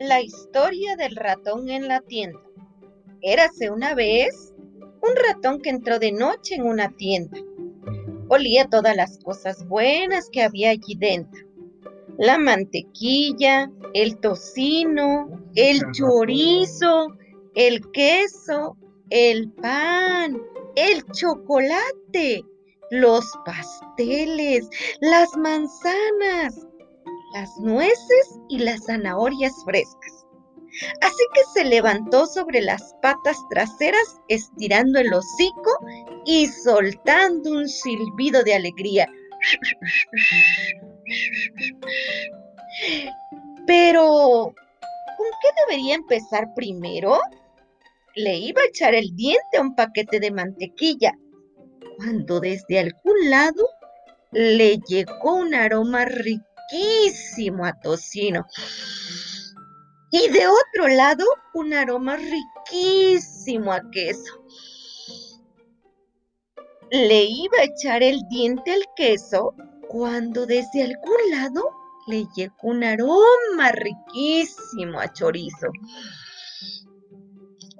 La 0.00 0.20
historia 0.20 0.96
del 0.96 1.14
ratón 1.14 1.70
en 1.70 1.86
la 1.86 2.00
tienda. 2.00 2.40
Érase 3.20 3.70
una 3.70 3.94
vez 3.94 4.52
un 5.00 5.16
ratón 5.28 5.60
que 5.60 5.70
entró 5.70 6.00
de 6.00 6.10
noche 6.10 6.56
en 6.56 6.66
una 6.66 6.90
tienda. 6.90 7.38
Olía 8.28 8.68
todas 8.68 8.96
las 8.96 9.18
cosas 9.18 9.66
buenas 9.68 10.28
que 10.30 10.42
había 10.42 10.70
allí 10.70 10.96
dentro. 10.98 11.46
La 12.18 12.38
mantequilla, 12.38 13.70
el 13.92 14.18
tocino, 14.18 15.28
el 15.54 15.80
chorizo, 15.92 17.16
el 17.54 17.80
queso, 17.92 18.76
el 19.10 19.52
pan, 19.52 20.42
el 20.74 21.04
chocolate, 21.12 22.44
los 22.90 23.24
pasteles, 23.44 24.68
las 25.00 25.36
manzanas, 25.36 26.66
las 27.34 27.58
nueces 27.58 28.38
y 28.48 28.58
las 28.58 28.84
zanahorias 28.86 29.52
frescas. 29.64 30.24
Así 31.00 31.24
que 31.34 31.40
se 31.52 31.64
levantó 31.64 32.26
sobre 32.26 32.60
las 32.60 32.94
patas 33.02 33.36
traseras, 33.50 34.20
estirando 34.28 34.98
el 35.00 35.12
hocico 35.12 35.78
y 36.24 36.46
soltando 36.46 37.50
un 37.50 37.68
silbido 37.68 38.42
de 38.42 38.54
alegría. 38.54 39.08
Pero, 43.66 44.54
¿con 45.16 45.26
qué 45.42 45.48
debería 45.66 45.94
empezar 45.96 46.54
primero? 46.54 47.18
Le 48.14 48.36
iba 48.36 48.62
a 48.62 48.66
echar 48.66 48.94
el 48.94 49.14
diente 49.14 49.58
a 49.58 49.60
un 49.60 49.74
paquete 49.74 50.20
de 50.20 50.30
mantequilla, 50.30 51.12
cuando 51.96 52.40
desde 52.40 52.78
algún 52.78 53.30
lado 53.30 53.68
le 54.32 54.78
llegó 54.88 55.34
un 55.36 55.54
aroma 55.54 56.04
riquísimo 56.70 57.64
a 57.64 57.72
tocino. 57.80 58.46
Y 60.10 60.28
de 60.28 60.46
otro 60.46 60.88
lado, 60.88 61.24
un 61.54 61.74
aroma 61.74 62.16
riquísimo 62.16 63.72
a 63.72 63.80
queso. 63.90 64.44
Le 66.90 67.24
iba 67.24 67.58
a 67.58 67.64
echar 67.64 68.02
el 68.02 68.20
diente 68.28 68.72
al 68.72 68.84
queso 68.94 69.54
cuando 69.88 70.46
desde 70.46 70.84
algún 70.84 71.30
lado 71.30 71.70
le 72.06 72.26
llegó 72.36 72.54
un 72.62 72.84
aroma 72.84 73.72
riquísimo 73.72 75.00
a 75.00 75.12
chorizo. 75.12 75.68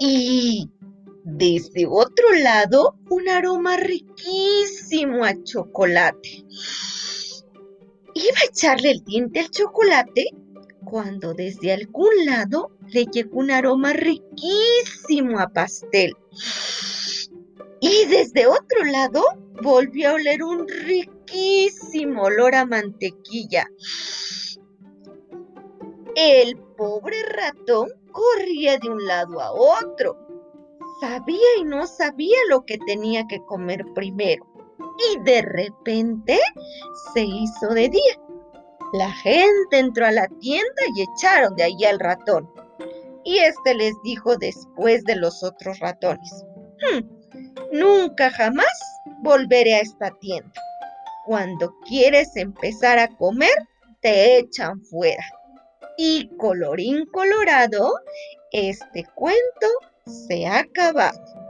Y 0.01 0.69
desde 1.23 1.86
otro 1.86 2.33
lado, 2.33 2.97
un 3.11 3.28
aroma 3.28 3.77
riquísimo 3.77 5.25
a 5.25 5.41
chocolate. 5.45 6.45
Iba 8.15 8.39
a 8.41 8.48
echarle 8.48 8.93
el 8.93 9.05
diente 9.05 9.41
al 9.41 9.51
chocolate 9.51 10.27
cuando 10.84 11.34
desde 11.34 11.73
algún 11.73 12.11
lado 12.25 12.70
le 12.93 13.07
llegó 13.07 13.41
un 13.41 13.51
aroma 13.51 13.93
riquísimo 13.93 15.41
a 15.41 15.48
pastel. 15.48 16.15
Y 17.81 18.07
desde 18.07 18.47
otro 18.47 18.85
lado 18.85 19.23
volvió 19.62 20.11
a 20.11 20.15
oler 20.15 20.42
un 20.42 20.69
riquísimo 20.69 22.23
olor 22.23 22.55
a 22.55 22.67
mantequilla. 22.67 23.67
El 26.15 26.57
pobre 26.77 27.20
ratón 27.25 27.91
corría 28.12 28.79
de 28.79 28.89
un 28.89 29.05
lado 29.05 29.41
a 29.41 29.53
otro. 29.53 30.17
Sabía 31.01 31.59
y 31.59 31.65
no 31.65 31.87
sabía 31.89 32.39
lo 32.48 32.65
que 32.65 32.79
tenía 32.79 33.27
que 33.27 33.41
comer 33.45 33.85
primero. 33.95 34.53
Y 34.98 35.20
de 35.20 35.42
repente 35.42 36.39
se 37.12 37.23
hizo 37.23 37.69
de 37.69 37.89
día. 37.89 38.20
La 38.92 39.11
gente 39.11 39.78
entró 39.78 40.06
a 40.06 40.12
la 40.12 40.28
tienda 40.41 40.83
y 40.95 41.03
echaron 41.03 41.56
de 41.56 41.64
allí 41.64 41.84
al 41.84 41.98
ratón. 41.98 42.48
Y 43.24 43.39
éste 43.39 43.74
les 43.74 43.95
dijo 44.05 44.36
después 44.36 45.05
de 45.05 45.17
los 45.17 45.42
otros 45.42 45.79
ratones, 45.80 46.45
hmm, 46.80 47.01
nunca 47.73 48.30
jamás 48.30 48.67
volveré 49.23 49.74
a 49.74 49.80
esta 49.80 50.11
tienda. 50.20 50.52
Cuando 51.27 51.74
quieres 51.89 52.36
empezar 52.36 52.98
a 52.98 53.08
comer, 53.08 53.55
te 54.01 54.39
echan 54.39 54.80
fuera. 54.83 55.24
Y 55.97 56.29
colorín 56.36 57.07
colorado, 57.07 57.95
este 58.52 59.05
cuento 59.14 59.67
se 60.05 60.47
ha 60.47 60.58
acabado. 60.61 61.43